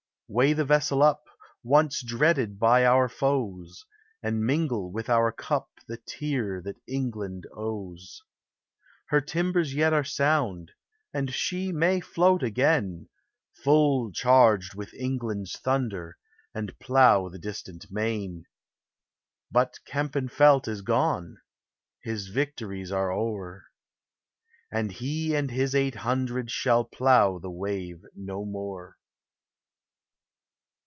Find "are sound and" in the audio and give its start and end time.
9.91-11.33